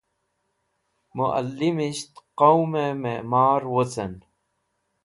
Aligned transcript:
Mualimisht 1.15 2.13
Qawme 2.39 2.83
Me'mar 3.01 3.61
Wocen 3.71 4.13